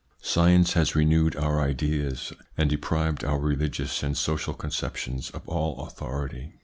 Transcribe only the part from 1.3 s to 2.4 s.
our ideas,